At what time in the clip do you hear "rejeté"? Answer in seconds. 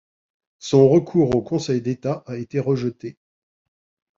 2.59-3.19